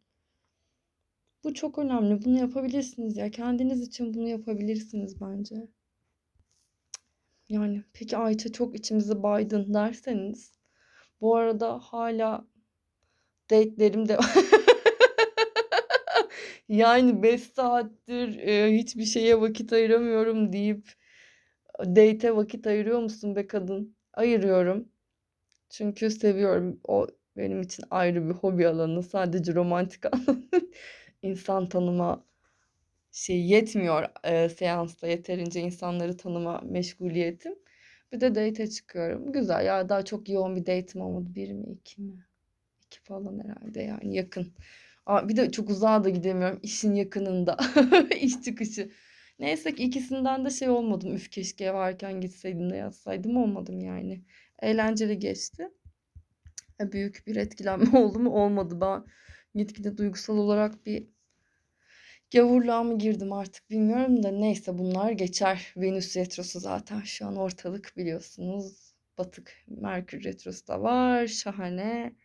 Bu 1.44 1.54
çok 1.54 1.80
önemli. 1.80 2.26
Bunu 2.26 2.40
yapabilirsiniz 2.40 3.18
ya. 3.18 3.32
Kendiniz 3.32 3.82
için 3.82 4.14
bunu 4.14 4.28
yapabilirsiniz 4.28 5.22
bence. 5.22 5.68
Yani 7.50 7.84
peki 7.94 8.18
Ayça 8.18 8.52
çok 8.52 8.76
içimizi 8.76 9.24
baydın 9.24 9.74
derseniz 9.74 10.54
bu 11.22 11.36
arada 11.36 11.80
hala 11.80 12.48
date'lerim 13.50 14.10
de 14.10 14.18
yani 16.70 17.24
5 17.24 17.42
saattir 17.42 18.38
e, 18.38 18.78
hiçbir 18.78 19.06
şeye 19.06 19.42
vakit 19.42 19.74
ayıramıyorum 19.74 20.54
deyip 20.54 20.94
date'e 21.80 22.36
vakit 22.36 22.68
ayırıyor 22.68 23.00
musun 23.00 23.36
be 23.36 23.48
kadın? 23.48 23.96
Ayırıyorum. 24.14 24.90
Çünkü 25.70 26.12
seviyorum. 26.12 26.80
O 26.88 27.08
benim 27.38 27.62
için 27.62 27.86
ayrı 27.92 28.30
bir 28.30 28.34
hobi 28.36 28.68
alanı. 28.68 29.04
Sadece 29.04 29.56
romantik 29.56 30.06
alanı. 30.16 30.44
İnsan 31.24 31.70
tanıma 31.70 32.26
şey 33.12 33.46
yetmiyor 33.48 34.06
e, 34.24 34.50
seansta 34.50 35.08
yeterince 35.08 35.62
insanları 35.62 36.18
tanıma 36.18 36.62
meşguliyetim. 36.66 37.56
Bir 38.12 38.22
de 38.22 38.36
date'e 38.36 38.68
çıkıyorum. 38.70 39.32
Güzel 39.34 39.66
ya 39.66 39.90
daha 39.90 40.06
çok 40.06 40.30
yoğun 40.30 40.56
bir 40.56 40.62
date'im 40.62 41.02
olmadı. 41.06 41.28
Bir 41.36 41.52
mi 41.54 41.66
iki 41.74 42.02
mi? 42.02 42.26
İki 42.88 43.02
falan 43.02 43.40
herhalde 43.46 43.82
yani 43.84 44.16
yakın. 44.16 44.54
Aa, 45.06 45.30
bir 45.30 45.38
de 45.38 45.52
çok 45.52 45.70
uzağa 45.70 46.04
da 46.04 46.10
gidemiyorum. 46.10 46.60
İşin 46.64 46.94
yakınında. 46.96 47.58
İş 48.22 48.42
çıkışı. 48.42 48.92
Neyse 49.40 49.76
ki 49.76 49.84
ikisinden 49.84 50.46
de 50.46 50.50
şey 50.50 50.70
olmadım. 50.70 51.16
Üf 51.16 51.30
keşke 51.32 51.74
varken 51.74 52.22
gitseydim 52.22 52.70
de 52.70 52.76
yazsaydım 52.76 53.38
olmadım 53.38 53.80
yani. 53.80 54.24
Eğlenceli 54.62 55.20
geçti. 55.20 55.70
E, 56.82 56.92
büyük 56.92 57.24
bir 57.28 57.36
etkilenme 57.36 57.98
oldu 58.00 58.20
mu? 58.20 58.30
Olmadı. 58.30 58.82
Ben 58.82 59.06
gitgide 59.56 59.98
duygusal 59.98 60.38
olarak 60.38 60.86
bir 60.86 61.08
gavurluğa 62.34 62.84
mı 62.84 62.98
girdim 62.98 63.34
artık 63.34 63.70
bilmiyorum 63.70 64.24
da 64.24 64.32
neyse 64.32 64.78
bunlar 64.78 65.12
geçer. 65.12 65.74
Venüs 65.78 66.18
retrosu 66.18 66.60
zaten 66.60 67.02
şu 67.02 67.28
an 67.28 67.36
ortalık 67.36 67.94
biliyorsunuz. 67.98 68.94
Batık 69.18 69.54
Merkür 69.68 70.24
retrosu 70.24 70.68
da 70.68 70.82
var. 70.82 71.28
Şahane. 71.28 72.16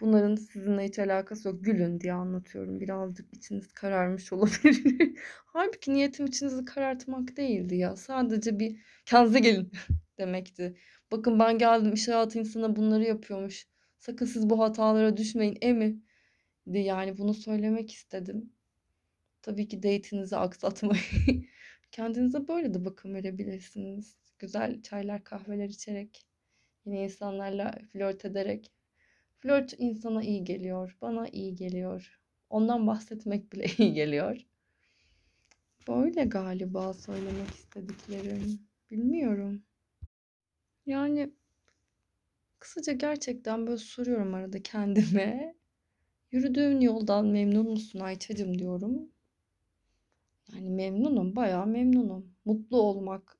Bunların 0.00 0.34
sizinle 0.36 0.84
hiç 0.84 0.98
alakası 0.98 1.48
yok. 1.48 1.64
Gülün 1.64 2.00
diye 2.00 2.12
anlatıyorum. 2.12 2.80
Birazcık 2.80 3.34
içiniz 3.34 3.72
kararmış 3.72 4.32
olabilir. 4.32 5.18
Halbuki 5.46 5.94
niyetim 5.94 6.26
içinizi 6.26 6.64
karartmak 6.64 7.36
değildi 7.36 7.76
ya. 7.76 7.96
Sadece 7.96 8.58
bir 8.58 8.76
kendinize 9.06 9.40
gelin 9.40 9.72
demekti. 10.18 10.76
Bakın 11.12 11.38
ben 11.38 11.58
geldim 11.58 11.92
iş 11.92 12.08
hayatı 12.08 12.38
insana 12.38 12.76
bunları 12.76 13.04
yapıyormuş. 13.04 13.66
Sakın 13.98 14.26
siz 14.26 14.50
bu 14.50 14.60
hatalara 14.60 15.16
düşmeyin 15.16 15.58
emi. 15.60 16.00
De 16.66 16.78
yani 16.78 17.18
bunu 17.18 17.34
söylemek 17.34 17.92
istedim. 17.92 18.52
Tabii 19.42 19.68
ki 19.68 19.82
date'inizi 19.82 20.36
aksatmayın. 20.36 21.04
Kendinize 21.92 22.48
böyle 22.48 22.74
de 22.74 22.84
bakım 22.84 23.14
verebilirsiniz. 23.14 24.16
Güzel 24.38 24.82
çaylar, 24.82 25.24
kahveler 25.24 25.68
içerek, 25.68 26.26
yine 26.86 27.04
insanlarla 27.04 27.78
flört 27.92 28.24
ederek. 28.24 28.72
Flört 29.46 29.74
insana 29.78 30.22
iyi 30.22 30.44
geliyor, 30.44 30.96
bana 31.02 31.28
iyi 31.28 31.54
geliyor. 31.54 32.20
Ondan 32.50 32.86
bahsetmek 32.86 33.52
bile 33.52 33.64
iyi 33.78 33.92
geliyor. 33.92 34.36
Böyle 35.88 36.24
galiba 36.24 36.94
söylemek 36.94 37.54
istediklerim. 37.54 38.60
Bilmiyorum. 38.90 39.62
Yani 40.86 41.30
kısaca 42.58 42.92
gerçekten 42.92 43.66
böyle 43.66 43.78
soruyorum 43.78 44.34
arada 44.34 44.62
kendime. 44.62 45.54
Yürüdüğün 46.32 46.80
yoldan 46.80 47.26
memnun 47.26 47.70
musun 47.70 48.00
Ayça'cığım 48.00 48.58
diyorum. 48.58 49.10
Yani 50.54 50.70
memnunum, 50.70 51.36
bayağı 51.36 51.66
memnunum. 51.66 52.34
Mutlu 52.44 52.80
olmak, 52.80 53.35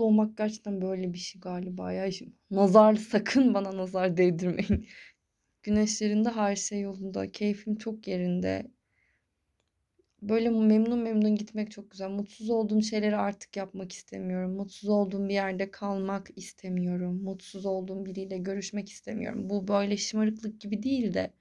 mutlu 0.00 0.04
olmak 0.04 0.36
gerçekten 0.36 0.80
böyle 0.80 1.12
bir 1.12 1.18
şey 1.18 1.40
galiba 1.40 1.92
ya. 1.92 2.10
Nazar 2.50 2.94
sakın 2.96 3.54
bana 3.54 3.76
nazar 3.76 4.16
değdirmeyin. 4.16 4.88
Güneşlerinde 5.62 6.30
her 6.30 6.56
şey 6.56 6.80
yolunda, 6.80 7.32
keyfim 7.32 7.76
çok 7.76 8.08
yerinde. 8.08 8.70
Böyle 10.22 10.50
memnun 10.50 10.98
memnun 10.98 11.36
gitmek 11.36 11.70
çok 11.70 11.90
güzel. 11.90 12.10
Mutsuz 12.10 12.50
olduğum 12.50 12.82
şeyleri 12.82 13.16
artık 13.16 13.56
yapmak 13.56 13.92
istemiyorum. 13.92 14.52
Mutsuz 14.56 14.88
olduğum 14.88 15.28
bir 15.28 15.34
yerde 15.34 15.70
kalmak 15.70 16.28
istemiyorum. 16.36 17.22
Mutsuz 17.22 17.66
olduğum 17.66 18.06
biriyle 18.06 18.38
görüşmek 18.38 18.88
istemiyorum. 18.88 19.50
Bu 19.50 19.68
böyle 19.68 19.96
şımarıklık 19.96 20.60
gibi 20.60 20.82
değil 20.82 21.14
de 21.14 21.32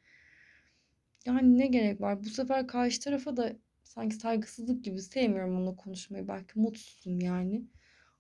yani 1.26 1.58
ne 1.58 1.68
gerek 1.68 2.02
var? 2.02 2.24
Bu 2.24 2.30
sefer 2.30 2.68
karşı 2.68 3.00
tarafa 3.02 3.38
da 3.38 3.56
sanki 3.84 4.16
saygısızlık 4.16 4.84
gibi 4.84 5.02
sevmiyorum 5.02 5.56
onunla 5.58 5.76
konuşmayı. 5.76 6.28
Belki 6.28 6.60
mutsuzum 6.60 7.20
yani. 7.20 7.64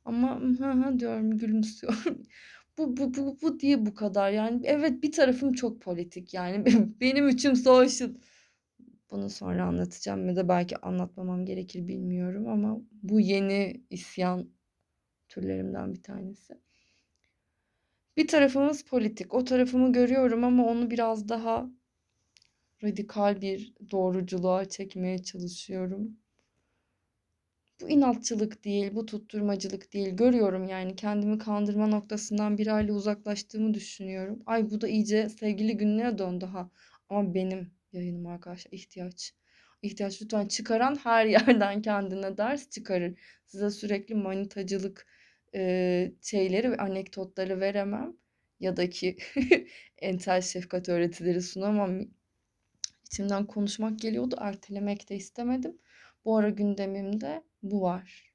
Ama 0.09 0.39
hı 0.41 0.71
hı 0.71 0.99
diyorum, 0.99 1.37
gülümsüyorum. 1.37 2.23
Bu, 2.77 2.97
bu, 2.97 3.13
bu, 3.13 3.37
bu 3.41 3.59
diye 3.59 3.85
bu 3.85 3.95
kadar. 3.95 4.31
Yani 4.31 4.61
evet 4.63 5.03
bir 5.03 5.11
tarafım 5.11 5.53
çok 5.53 5.81
politik. 5.81 6.33
Yani 6.33 6.65
benim 7.01 7.29
için 7.29 7.53
social. 7.53 8.09
Bunu 9.11 9.29
sonra 9.29 9.63
anlatacağım 9.65 10.27
ya 10.27 10.35
da 10.35 10.49
belki 10.49 10.77
anlatmamam 10.77 11.45
gerekir 11.45 11.87
bilmiyorum 11.87 12.47
ama 12.47 12.81
bu 13.03 13.19
yeni 13.19 13.83
isyan 13.89 14.49
türlerimden 15.29 15.93
bir 15.93 16.03
tanesi. 16.03 16.53
Bir 18.17 18.27
tarafımız 18.27 18.83
politik. 18.83 19.33
O 19.33 19.43
tarafımı 19.43 19.93
görüyorum 19.93 20.43
ama 20.43 20.65
onu 20.65 20.91
biraz 20.91 21.29
daha 21.29 21.69
radikal 22.83 23.41
bir 23.41 23.73
doğruculuğa 23.91 24.65
çekmeye 24.69 25.23
çalışıyorum. 25.23 26.17
Bu 27.81 27.89
inatçılık 27.89 28.65
değil, 28.65 28.95
bu 28.95 29.05
tutturmacılık 29.05 29.93
değil. 29.93 30.09
Görüyorum 30.09 30.67
yani 30.67 30.95
kendimi 30.95 31.38
kandırma 31.38 31.88
noktasından 31.88 32.57
bir 32.57 32.67
hali 32.67 32.91
uzaklaştığımı 32.91 33.74
düşünüyorum. 33.74 34.43
Ay 34.45 34.69
bu 34.71 34.81
da 34.81 34.88
iyice 34.88 35.29
sevgili 35.29 35.77
günlüğe 35.77 36.17
döndü 36.17 36.45
ha. 36.45 36.69
Ama 37.10 37.34
benim 37.34 37.71
yayınım 37.93 38.25
arkadaşlar 38.27 38.71
ihtiyaç. 38.71 39.34
İhtiyaç 39.82 40.21
lütfen 40.21 40.47
çıkaran 40.47 40.95
her 41.03 41.25
yerden 41.25 41.82
kendine 41.82 42.38
ders 42.38 42.69
çıkarır. 42.69 43.19
Size 43.45 43.69
sürekli 43.69 44.15
manitacılık 44.15 45.08
e, 45.56 46.12
şeyleri 46.21 46.71
ve 46.71 46.77
anekdotları 46.77 47.60
veremem. 47.60 48.13
Ya 48.60 48.77
da 48.77 48.89
ki 48.89 49.17
entel 49.97 50.41
şefkat 50.41 50.89
öğretileri 50.89 51.41
sunamam. 51.41 52.01
İçimden 53.06 53.45
konuşmak 53.45 53.99
geliyordu. 53.99 54.36
Ertelemek 54.39 55.10
de 55.10 55.15
istemedim. 55.15 55.77
Bu 56.25 56.38
ara 56.38 56.49
gündemimde 56.49 57.43
bu 57.63 57.82
var. 57.82 58.34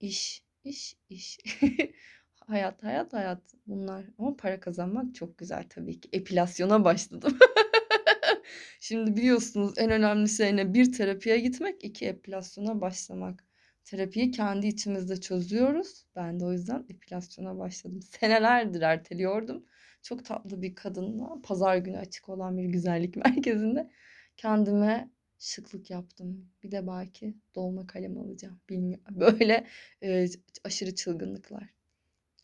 İş, 0.00 0.44
iş, 0.64 0.96
iş. 1.08 1.38
hayat, 2.46 2.82
hayat, 2.82 3.12
hayat 3.12 3.42
bunlar. 3.66 4.04
Ama 4.18 4.36
para 4.36 4.60
kazanmak 4.60 5.14
çok 5.14 5.38
güzel 5.38 5.64
tabii 5.68 6.00
ki. 6.00 6.08
Epilasyona 6.12 6.84
başladım. 6.84 7.38
Şimdi 8.80 9.16
biliyorsunuz 9.16 9.74
en 9.78 9.90
önemli 9.90 10.28
şey? 10.28 10.74
Bir 10.74 10.92
terapiye 10.92 11.40
gitmek, 11.40 11.84
iki 11.84 12.06
epilasyona 12.06 12.80
başlamak. 12.80 13.44
Terapiyi 13.84 14.30
kendi 14.30 14.66
içimizde 14.66 15.20
çözüyoruz. 15.20 16.06
Ben 16.16 16.40
de 16.40 16.44
o 16.44 16.52
yüzden 16.52 16.86
epilasyona 16.90 17.58
başladım. 17.58 18.02
Senelerdir 18.02 18.82
erteliyordum. 18.82 19.64
Çok 20.02 20.24
tatlı 20.24 20.62
bir 20.62 20.74
kadınla 20.74 21.42
pazar 21.42 21.76
günü 21.76 21.98
açık 21.98 22.28
olan 22.28 22.58
bir 22.58 22.64
güzellik 22.64 23.16
merkezinde 23.24 23.90
kendime 24.36 25.10
şıklık 25.38 25.90
yaptım. 25.90 26.50
Bir 26.62 26.70
de 26.70 26.86
belki 26.86 27.34
dolma 27.54 27.86
kalem 27.86 28.18
alacağım. 28.18 28.60
Bilmiyorum. 28.68 29.04
Böyle 29.20 29.66
e, 30.02 30.26
aşırı 30.64 30.94
çılgınlıklar. 30.94 31.68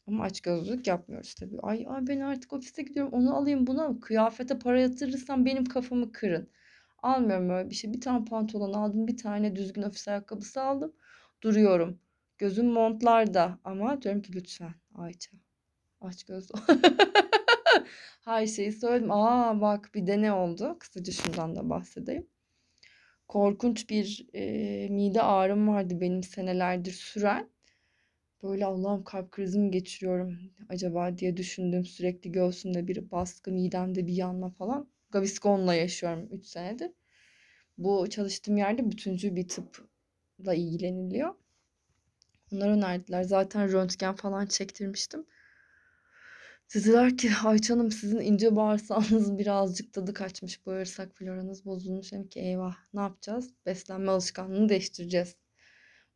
Ama 0.07 0.25
aç 0.25 0.41
gözlük 0.41 0.87
yapmıyoruz 0.87 1.35
tabii. 1.35 1.61
Ay, 1.63 1.87
ay 1.89 2.07
ben 2.07 2.21
artık 2.21 2.53
ofiste 2.53 2.83
gidiyorum 2.83 3.13
onu 3.13 3.37
alayım 3.37 3.67
bunu 3.67 4.01
kıyafete 4.01 4.59
para 4.59 4.81
yatırırsam 4.81 5.47
benim 5.47 5.65
kafamı 5.65 6.13
kırın. 6.13 6.49
Almıyorum 7.03 7.51
öyle 7.51 7.71
bir 7.71 7.75
şey. 7.75 7.93
Bir 7.93 8.01
tane 8.01 8.25
pantolon 8.25 8.73
aldım 8.73 9.07
bir 9.07 9.17
tane 9.17 9.57
düzgün 9.57 9.83
ofis 9.83 10.09
ayakkabısı 10.09 10.63
aldım. 10.63 10.93
Duruyorum. 11.43 11.99
Gözüm 12.39 12.67
montlarda 12.67 13.59
ama 13.65 14.03
diyorum 14.03 14.23
ki 14.23 14.33
lütfen 14.35 14.75
Ayça 14.95 15.31
aç 16.01 16.25
göz 16.25 16.51
Her 18.25 18.47
şeyi 18.47 18.73
söyledim. 18.73 19.11
Aa 19.11 19.61
bak 19.61 19.91
bir 19.95 20.07
de 20.07 20.23
ne 20.23 20.33
oldu? 20.33 20.77
Kısaca 20.81 21.13
şundan 21.13 21.57
da 21.57 21.71
bahsedeyim. 21.71 22.27
Korkunç 23.29 23.91
bir 23.91 24.27
e, 24.35 24.89
mide 24.89 25.23
ağrım 25.23 25.69
vardı 25.69 26.01
benim 26.01 26.23
senelerdir 26.23 26.93
süren. 26.93 27.51
Böyle 28.43 28.67
Allah'ım 28.67 29.05
kalp 29.05 29.33
krizi 29.33 29.71
geçiriyorum 29.71 30.39
acaba 30.69 31.19
diye 31.19 31.37
düşündüm. 31.37 31.85
Sürekli 31.85 32.33
göğsümde 32.33 32.89
bir 32.89 33.11
baskı, 33.11 33.53
midemde 33.53 34.07
bir 34.07 34.13
yanma 34.13 34.51
falan. 34.51 34.89
Gaviscon'la 35.11 35.75
yaşıyorum 35.75 36.29
3 36.33 36.47
senedir. 36.47 36.91
Bu 37.79 38.11
çalıştığım 38.11 38.57
yerde 38.57 38.91
bütüncül 38.91 39.37
bir 39.37 39.49
tıpla 39.49 40.55
ilgileniliyor. 40.55 41.35
Onlar 42.53 42.69
önerdiler. 42.69 43.23
Zaten 43.23 43.73
röntgen 43.73 44.15
falan 44.15 44.47
çektirmiştim. 44.47 45.27
Dediler 46.75 47.17
ki 47.17 47.31
Ayça 47.45 47.75
Hanım 47.75 47.93
sizin 47.93 48.21
ince 48.21 48.57
bağırsağınız 48.57 49.39
birazcık 49.39 49.93
tadı 49.93 50.15
kaçmış. 50.15 50.67
Bağırsak 50.67 51.15
floranız 51.17 51.65
bozulmuş. 51.65 52.13
Dedim 52.13 52.29
ki 52.29 52.41
eyvah 52.41 52.77
ne 52.95 53.01
yapacağız? 53.01 53.51
Beslenme 53.67 54.11
alışkanlığını 54.11 54.69
değiştireceğiz. 54.69 55.37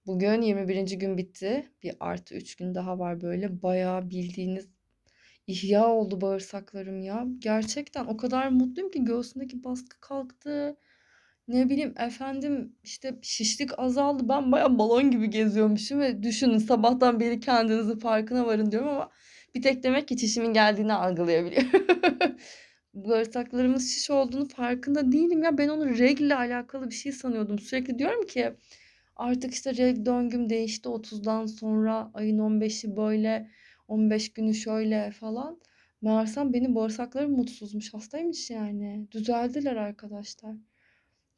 Bugün 0.06 0.42
21. 0.42 0.90
gün 0.90 1.18
bitti. 1.18 1.72
Bir 1.82 1.96
artı 2.00 2.34
3 2.34 2.56
gün 2.56 2.74
daha 2.74 2.98
var 2.98 3.20
böyle. 3.20 3.62
Bayağı 3.62 4.10
bildiğiniz 4.10 4.68
ihya 5.46 5.86
oldu 5.88 6.20
bağırsaklarım 6.20 7.02
ya. 7.02 7.26
Gerçekten 7.38 8.06
o 8.06 8.16
kadar 8.16 8.48
mutluyum 8.48 8.90
ki 8.90 9.04
göğsündeki 9.04 9.64
baskı 9.64 10.00
kalktı. 10.00 10.76
Ne 11.48 11.68
bileyim 11.70 11.94
efendim 11.98 12.76
işte 12.82 13.18
şişlik 13.22 13.78
azaldı. 13.78 14.28
Ben 14.28 14.52
bayağı 14.52 14.78
balon 14.78 15.10
gibi 15.10 15.30
geziyormuşum 15.30 16.00
ve 16.00 16.22
düşünün 16.22 16.58
sabahtan 16.58 17.20
beri 17.20 17.40
kendinizi 17.40 17.98
farkına 17.98 18.46
varın 18.46 18.70
diyorum 18.70 18.88
ama 18.88 19.10
bir 19.54 19.62
tek 19.62 19.82
demek 19.82 20.08
ki 20.08 20.16
çişimin 20.16 20.52
geldiğini 20.52 20.92
algılayabiliyor. 20.92 21.62
Bağırsaklarımız 22.94 23.90
şiş 23.90 24.10
olduğunu 24.10 24.48
farkında 24.48 25.12
değilim 25.12 25.42
ya. 25.42 25.58
Ben 25.58 25.68
onu 25.68 25.98
regle 25.98 26.34
alakalı 26.34 26.90
bir 26.90 26.94
şey 26.94 27.12
sanıyordum. 27.12 27.58
Sürekli 27.58 27.98
diyorum 27.98 28.26
ki 28.26 28.54
Artık 29.18 29.54
işte 29.54 29.76
reg 29.76 30.06
döngüm 30.06 30.50
değişti 30.50 30.88
30'dan 30.88 31.46
sonra 31.46 32.10
ayın 32.14 32.38
15'i 32.38 32.96
böyle 32.96 33.50
15 33.88 34.32
günü 34.32 34.54
şöyle 34.54 35.10
falan. 35.10 35.60
Meğersem 36.02 36.52
benim 36.52 36.74
bağırsaklarım 36.74 37.32
mutsuzmuş. 37.32 37.94
Hastaymış 37.94 38.50
yani. 38.50 39.08
Düzeldiler 39.10 39.76
arkadaşlar. 39.76 40.56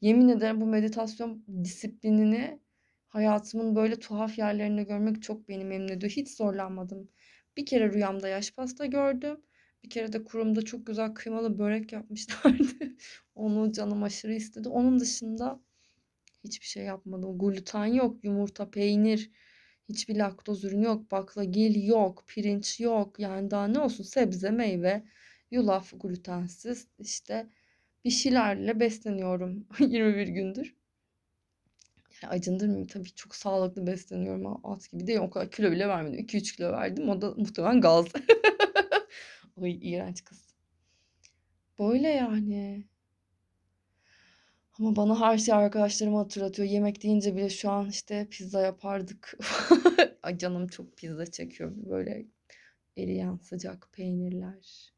Yemin 0.01 0.29
ederim 0.29 0.61
bu 0.61 0.65
meditasyon 0.65 1.45
disiplinini 1.63 2.59
hayatımın 3.07 3.75
böyle 3.75 3.99
tuhaf 3.99 4.37
yerlerinde 4.37 4.83
görmek 4.83 5.23
çok 5.23 5.49
beni 5.49 5.65
memnun 5.65 5.87
ediyor. 5.87 6.11
Hiç 6.11 6.29
zorlanmadım. 6.29 7.09
Bir 7.57 7.65
kere 7.65 7.93
rüyamda 7.93 8.27
yaş 8.27 8.51
pasta 8.51 8.85
gördüm. 8.85 9.41
Bir 9.83 9.89
kere 9.89 10.13
de 10.13 10.23
kurumda 10.23 10.61
çok 10.61 10.87
güzel 10.87 11.13
kıymalı 11.13 11.59
börek 11.59 11.91
yapmışlardı. 11.91 12.95
Onu 13.35 13.71
canım 13.71 14.03
aşırı 14.03 14.33
istedi. 14.33 14.69
Onun 14.69 14.99
dışında 14.99 15.61
Hiçbir 16.43 16.65
şey 16.65 16.83
yapmadım. 16.83 17.37
Gluten 17.39 17.85
yok, 17.85 18.23
yumurta, 18.23 18.71
peynir, 18.71 19.31
hiçbir 19.89 20.15
laktoz 20.15 20.63
ürünü 20.63 20.85
yok, 20.85 21.11
baklagil 21.11 21.87
yok, 21.87 22.23
pirinç 22.27 22.79
yok. 22.79 23.19
Yani 23.19 23.51
daha 23.51 23.67
ne 23.67 23.79
olsun 23.79 24.03
sebze, 24.03 24.51
meyve, 24.51 25.03
Yulaf 25.51 25.93
glutensiz 26.01 26.87
işte 26.99 27.49
bir 28.05 28.09
şeylerle 28.09 28.79
besleniyorum 28.79 29.67
21 29.79 30.27
gündür. 30.27 30.75
Yani 32.23 32.87
tabii 32.87 33.11
çok 33.15 33.35
sağlıklı 33.35 33.87
besleniyorum. 33.87 34.65
At 34.65 34.91
gibi 34.91 35.07
değil 35.07 35.19
o 35.19 35.29
kadar 35.29 35.51
kilo 35.51 35.71
bile 35.71 35.87
vermedim. 35.87 36.19
2-3 36.19 36.55
kilo 36.55 36.71
verdim. 36.71 37.09
O 37.09 37.21
da 37.21 37.33
muhtemelen 37.37 37.81
gaz. 37.81 38.05
Ay 39.61 39.79
iğrenç 39.81 40.23
kız. 40.23 40.53
Böyle 41.79 42.07
yani. 42.07 42.87
Ama 44.79 44.95
bana 44.95 45.19
her 45.19 45.37
şey 45.37 45.53
arkadaşlarımı 45.53 46.17
hatırlatıyor. 46.17 46.67
Yemek 46.67 47.03
deyince 47.03 47.35
bile 47.35 47.49
şu 47.49 47.71
an 47.71 47.89
işte 47.89 48.27
pizza 48.31 48.61
yapardık. 48.61 49.37
Ay 50.23 50.37
canım 50.37 50.67
çok 50.67 50.97
pizza 50.97 51.25
çekiyor. 51.25 51.73
Böyle 51.75 52.25
eriyen 52.97 53.37
sıcak 53.37 53.89
peynirler. 53.91 54.93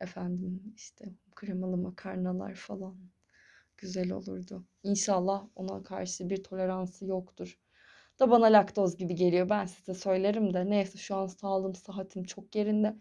Efendim 0.00 0.62
işte 0.76 1.04
kremalı 1.34 1.76
makarnalar 1.76 2.54
falan. 2.54 2.96
Güzel 3.78 4.12
olurdu. 4.12 4.66
İnşallah 4.82 5.46
ona 5.56 5.82
karşı 5.82 6.30
bir 6.30 6.42
toleransı 6.42 7.06
yoktur. 7.06 7.58
Da 8.20 8.30
bana 8.30 8.46
laktoz 8.46 8.96
gibi 8.96 9.14
geliyor. 9.14 9.48
Ben 9.48 9.66
size 9.66 9.94
söylerim 9.94 10.54
de. 10.54 10.70
Neyse 10.70 10.98
şu 10.98 11.16
an 11.16 11.26
sağlığım, 11.26 11.74
sıhhatim 11.74 12.24
çok 12.24 12.56
yerinde. 12.56 12.96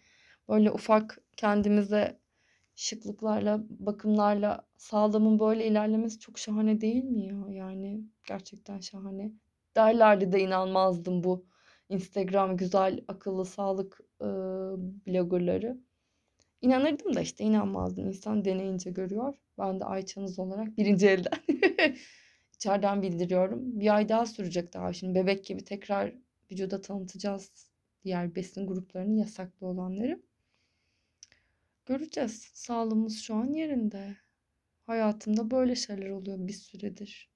Böyle 0.49 0.71
ufak 0.71 1.17
kendimize 1.37 2.19
şıklıklarla, 2.75 3.63
bakımlarla 3.69 4.67
sağlığımın 4.77 5.39
böyle 5.39 5.67
ilerlemesi 5.67 6.19
çok 6.19 6.39
şahane 6.39 6.81
değil 6.81 7.03
mi 7.03 7.25
ya? 7.25 7.45
Yani 7.49 8.01
gerçekten 8.27 8.79
şahane. 8.79 9.31
Derlerdi 9.75 10.31
de 10.31 10.39
inanmazdım 10.39 11.23
bu 11.23 11.45
Instagram 11.89 12.57
güzel, 12.57 13.03
akıllı 13.07 13.45
sağlık 13.45 13.99
e, 14.21 14.25
bloggerları. 15.07 15.77
İnanırdım 16.61 17.15
da 17.15 17.21
işte 17.21 17.43
inanmazdım. 17.43 18.07
İnsan 18.07 18.45
deneyince 18.45 18.91
görüyor. 18.91 19.35
Ben 19.57 19.79
de 19.79 19.85
Ayça'nız 19.85 20.39
olarak 20.39 20.77
birinci 20.77 21.07
elden 21.07 21.39
içeriden 22.55 23.01
bildiriyorum. 23.01 23.79
Bir 23.79 23.95
ay 23.95 24.09
daha 24.09 24.25
sürecek 24.25 24.73
daha. 24.73 24.93
Şimdi 24.93 25.15
bebek 25.15 25.45
gibi 25.45 25.63
tekrar 25.63 26.13
vücuda 26.51 26.81
tanıtacağız 26.81 27.51
diğer 28.03 28.35
besin 28.35 28.67
gruplarının 28.67 29.17
yasaklı 29.17 29.67
olanları. 29.67 30.21
Göreceğiz. 31.85 32.51
Sağlığımız 32.53 33.19
şu 33.21 33.35
an 33.35 33.53
yerinde. 33.53 34.15
Hayatımda 34.85 35.51
böyle 35.51 35.75
şeyler 35.75 36.09
oluyor 36.09 36.47
bir 36.47 36.53
süredir. 36.53 37.29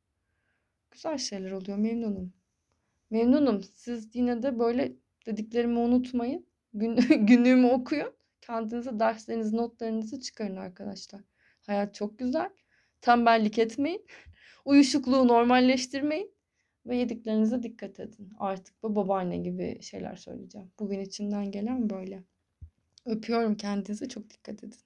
Güzel 0.92 1.18
şeyler 1.18 1.52
oluyor. 1.52 1.78
Memnunum. 1.78 2.34
Memnunum. 3.10 3.64
Siz 3.64 4.16
yine 4.16 4.44
de 4.44 4.60
böyle 4.60 4.94
dediklerimi 5.26 5.80
unutmayın. 5.80 6.46
Gün, 6.74 6.96
günlüğümü 7.28 7.68
okuyun. 7.68 8.19
Kendinize 8.50 9.00
derslerinizi, 9.00 9.58
notlarınızı 9.58 10.20
çıkarın 10.22 10.56
arkadaşlar. 10.56 11.22
Hayat 11.62 11.96
çok 11.96 12.20
güzel. 12.20 12.50
Tembellik 13.02 13.60
etmeyin. 13.60 14.06
Uyuşukluğu 14.66 15.28
normalleştirmeyin. 15.28 16.32
Ve 16.86 16.98
yediklerinize 16.98 17.64
dikkat 17.64 18.00
edin. 18.00 18.34
Artık 18.40 18.84
bu 18.84 18.96
babaanne 18.96 19.38
gibi 19.38 19.82
şeyler 19.82 20.16
söyleyeceğim. 20.16 20.72
Bugün 20.80 21.00
içimden 21.00 21.52
gelen 21.52 21.90
böyle. 21.90 22.24
Öpüyorum 23.06 23.58
kendinize. 23.58 24.10
Çok 24.10 24.30
dikkat 24.30 24.64
edin. 24.64 24.80